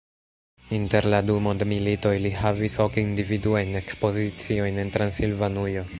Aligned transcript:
Inter 0.77 1.07
la 1.13 1.19
du 1.27 1.35
mondmilitoj 1.47 2.15
li 2.25 2.31
havis 2.45 2.79
ok 2.87 2.99
individuajn 3.05 3.77
ekspoziciojn 3.83 4.85
en 4.87 4.95
Transilvanujo. 4.97 5.89